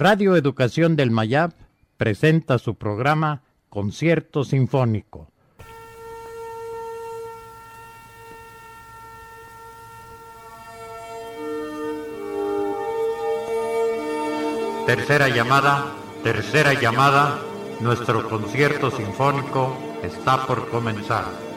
[0.00, 1.54] Radio Educación del Mayab
[1.96, 5.26] presenta su programa Concierto Sinfónico.
[14.86, 15.86] Tercera llamada,
[16.22, 17.40] tercera llamada,
[17.80, 21.47] nuestro concierto sinfónico está por comenzar.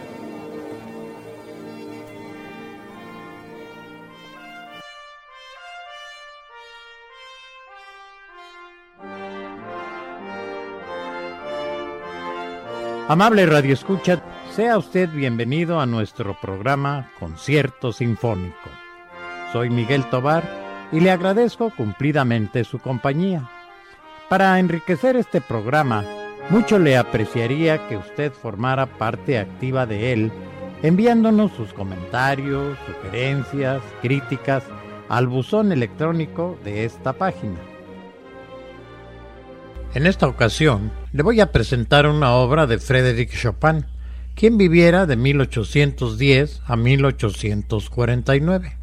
[13.11, 14.23] Amable Radio Escucha,
[14.55, 18.69] sea usted bienvenido a nuestro programa Concierto Sinfónico.
[19.51, 20.45] Soy Miguel Tobar
[20.93, 23.49] y le agradezco cumplidamente su compañía.
[24.29, 26.05] Para enriquecer este programa,
[26.49, 30.31] mucho le apreciaría que usted formara parte activa de él,
[30.81, 34.63] enviándonos sus comentarios, sugerencias, críticas
[35.09, 37.59] al buzón electrónico de esta página
[39.93, 43.85] en esta ocasión le voy a presentar una obra de Frédéric Chopin,
[44.35, 48.77] quien viviera de 1810 a 1849.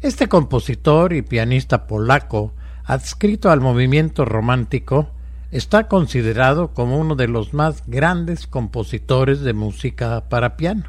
[0.00, 2.52] Este compositor y pianista polaco,
[2.84, 5.10] adscrito al movimiento romántico,
[5.50, 10.84] está considerado como uno de los más grandes compositores de música para piano.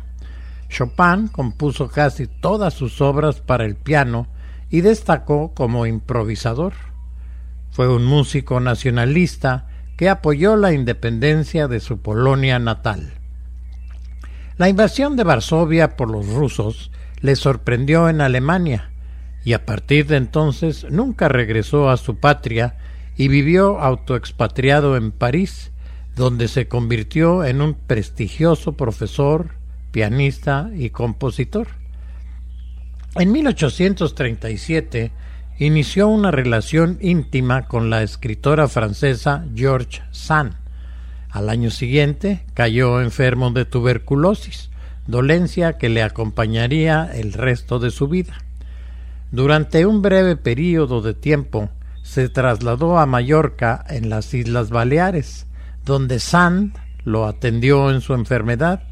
[0.69, 4.28] Chopin compuso casi todas sus obras para el piano
[4.69, 6.73] y destacó como improvisador.
[7.76, 13.16] Fue un músico nacionalista que apoyó la independencia de su Polonia natal.
[14.56, 18.92] La invasión de Varsovia por los rusos le sorprendió en Alemania
[19.44, 22.78] y a partir de entonces nunca regresó a su patria
[23.18, 25.73] y vivió autoexpatriado en París,
[26.16, 29.50] donde se convirtió en un prestigioso profesor,
[29.92, 31.68] pianista y compositor.
[33.16, 35.12] En 1837
[35.58, 40.53] inició una relación íntima con la escritora francesa George Sand.
[41.30, 44.70] Al año siguiente cayó enfermo de tuberculosis,
[45.08, 48.34] dolencia que le acompañaría el resto de su vida.
[49.31, 51.69] Durante un breve período de tiempo
[52.03, 55.47] se trasladó a Mallorca en las Islas Baleares,
[55.85, 58.84] donde Sand lo atendió en su enfermedad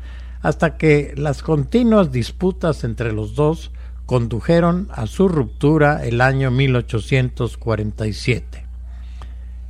[0.41, 3.71] hasta que las continuas disputas entre los dos
[4.05, 8.63] condujeron a su ruptura el año 1847.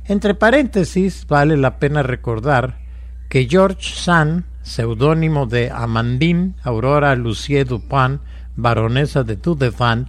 [0.06, 2.76] Entre paréntesis, vale la pena recordar
[3.28, 8.20] que George Sand, seudónimo de Amandine Aurora Lucie Dupin,
[8.56, 10.08] baronesa de Tudefant,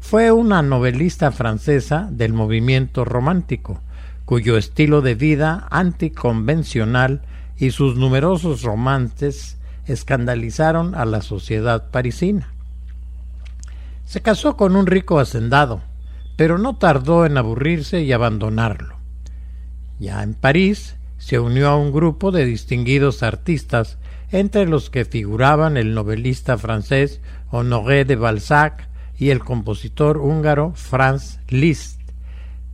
[0.00, 3.80] fue una novelista francesa del movimiento romántico,
[4.24, 7.22] cuyo estilo de vida anticonvencional
[7.56, 12.48] y sus numerosos romances escandalizaron a la sociedad parisina.
[14.10, 15.82] Se casó con un rico hacendado,
[16.34, 18.96] pero no tardó en aburrirse y abandonarlo.
[20.00, 23.98] Ya en París se unió a un grupo de distinguidos artistas,
[24.32, 27.20] entre los que figuraban el novelista francés
[27.52, 32.00] Honoré de Balzac y el compositor húngaro Franz Liszt.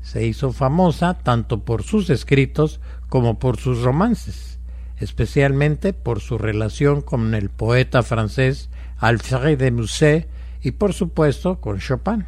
[0.00, 2.80] Se hizo famosa tanto por sus escritos
[3.10, 4.58] como por sus romances,
[4.96, 11.78] especialmente por su relación con el poeta francés Alfred de Musset y por supuesto con
[11.78, 12.26] Chopin.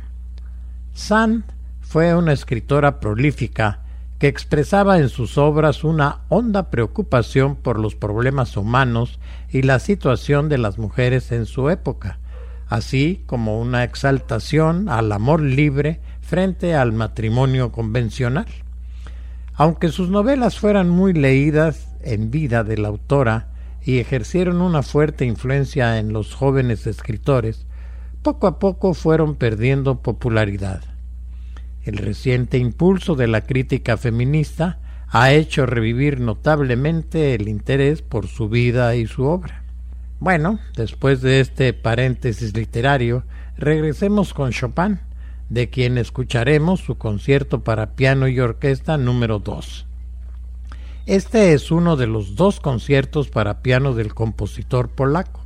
[0.92, 1.44] Sand
[1.80, 3.80] fue una escritora prolífica
[4.18, 10.48] que expresaba en sus obras una honda preocupación por los problemas humanos y la situación
[10.48, 12.18] de las mujeres en su época,
[12.66, 18.46] así como una exaltación al amor libre frente al matrimonio convencional.
[19.54, 23.48] Aunque sus novelas fueran muy leídas en vida de la autora
[23.82, 27.67] y ejercieron una fuerte influencia en los jóvenes escritores,
[28.22, 30.82] poco a poco fueron perdiendo popularidad.
[31.82, 34.78] El reciente impulso de la crítica feminista
[35.10, 39.62] ha hecho revivir notablemente el interés por su vida y su obra.
[40.20, 43.24] Bueno, después de este paréntesis literario,
[43.56, 45.00] regresemos con Chopin,
[45.48, 49.86] de quien escucharemos su concierto para piano y orquesta número 2.
[51.06, 55.37] Este es uno de los dos conciertos para piano del compositor polaco.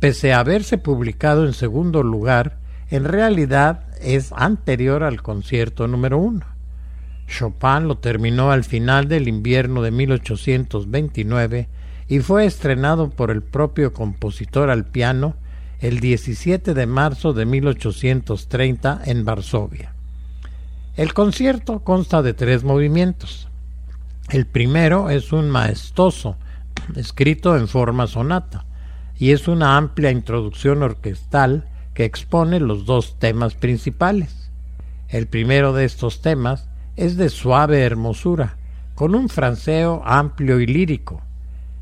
[0.00, 2.58] Pese a haberse publicado en segundo lugar,
[2.88, 6.46] en realidad es anterior al concierto número uno.
[7.26, 11.68] Chopin lo terminó al final del invierno de 1829
[12.06, 15.34] y fue estrenado por el propio compositor al piano
[15.80, 19.94] el 17 de marzo de 1830 en Varsovia.
[20.96, 23.48] El concierto consta de tres movimientos.
[24.30, 26.36] El primero es un maestoso,
[26.94, 28.64] escrito en forma sonata
[29.18, 34.50] y es una amplia introducción orquestal que expone los dos temas principales.
[35.08, 38.56] El primero de estos temas es de suave hermosura,
[38.94, 41.22] con un franceo amplio y lírico.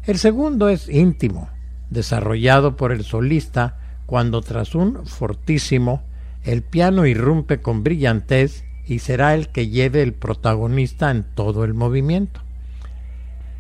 [0.04, 1.48] El segundo es íntimo,
[1.90, 6.02] desarrollado por el solista cuando tras un fortísimo
[6.44, 11.74] el piano irrumpe con brillantez y será el que lleve el protagonista en todo el
[11.74, 12.45] movimiento.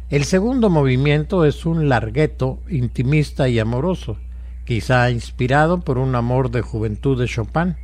[0.08, 4.18] El segundo movimiento es un largueto intimista y amoroso,
[4.64, 7.74] quizá inspirado por un amor de juventud de Chopin,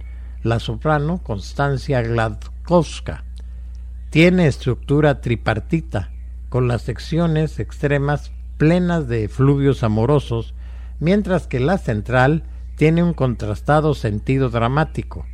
[0.45, 3.25] la soprano Constancia Gladkowska.
[4.11, 6.13] Tiene estructura tripartita,
[6.49, 10.55] con las secciones extremas plenas de fluvios amorosos,
[11.01, 12.45] mientras que la central
[12.77, 15.27] tiene un contrastado sentido dramático.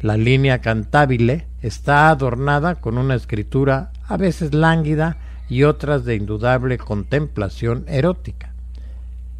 [0.00, 5.18] La línea cantabile está adornada con una escritura a veces lánguida
[5.50, 8.54] y otras de indudable contemplación erótica.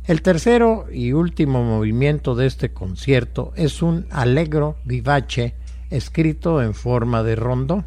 [0.04, 5.54] El tercero y último movimiento de este concierto es un allegro vivace
[5.88, 7.84] escrito en forma de rondó.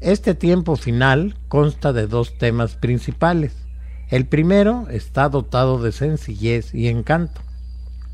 [0.00, 3.54] Este tiempo final consta de dos temas principales.
[4.10, 7.40] El primero está dotado de sencillez y encanto,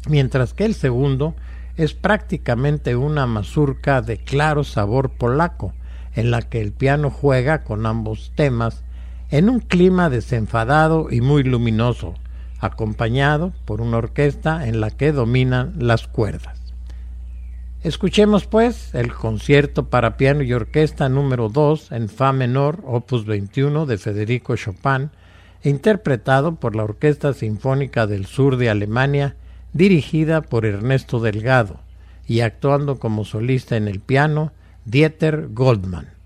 [0.09, 1.35] mientras que el segundo
[1.76, 5.73] es prácticamente una mazurca de claro sabor polaco,
[6.14, 8.85] en la que el piano juega con ambos temas
[9.31, 12.15] en un clima desenfadado y muy luminoso,
[12.61, 16.59] acompañado por una orquesta en la que dominan las cuerdas.
[17.83, 23.87] Escuchemos pues el concierto para piano y orquesta número 2 en Fa menor, opus 21
[23.87, 25.11] de Federico Chopin,
[25.63, 29.37] interpretado por la Orquesta Sinfónica del Sur de Alemania,
[29.73, 31.81] dirigida por Ernesto Delgado,
[32.27, 34.53] y actuando como solista en el piano
[34.85, 36.18] Dieter Goldman.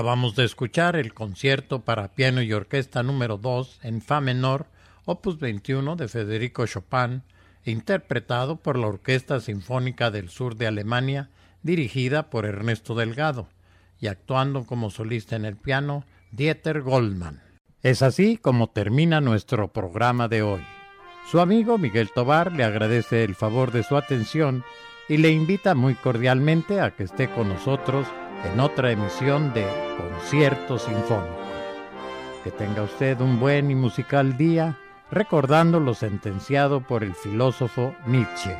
[0.00, 4.64] Acabamos de escuchar el concierto para piano y orquesta número 2 en Fa menor,
[5.04, 7.22] opus 21 de Federico Chopin,
[7.66, 11.28] interpretado por la Orquesta Sinfónica del Sur de Alemania,
[11.62, 13.50] dirigida por Ernesto Delgado,
[14.00, 17.42] y actuando como solista en el piano Dieter Goldman.
[17.82, 20.62] Es así como termina nuestro programa de hoy.
[21.30, 24.64] Su amigo Miguel Tobar le agradece el favor de su atención
[25.10, 28.06] y le invita muy cordialmente a que esté con nosotros
[28.44, 29.66] en otra emisión de
[29.96, 31.40] Concierto Sinfónico.
[32.44, 34.78] Que tenga usted un buen y musical día,
[35.10, 38.56] recordando lo sentenciado por el filósofo Nietzsche.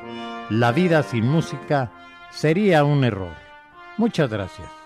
[0.51, 1.91] La vida sin música
[2.31, 3.35] sería un error.
[3.97, 4.80] Muchas gracias.